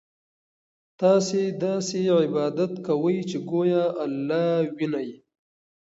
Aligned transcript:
تاسو 1.01 1.39
داسې 1.65 1.99
عبادت 2.17 2.73
کوئ 2.85 3.17
چې 3.29 3.37
ګویا 3.51 3.85
الله 4.05 4.49
وینئ. 4.75 5.09